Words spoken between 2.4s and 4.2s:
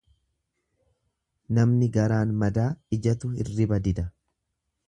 madaa ijatu hirriba dida.